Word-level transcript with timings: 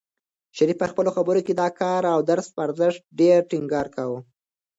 شریف 0.57 0.77
په 0.81 0.85
خپلو 0.91 1.09
خبرو 1.15 1.41
کې 1.47 1.53
د 1.55 1.61
کار 1.79 2.03
او 2.13 2.19
درس 2.29 2.47
په 2.55 2.59
ارزښت 2.67 3.01
ډېر 3.19 3.39
ټینګار 3.49 3.87
کاوه. 3.95 4.19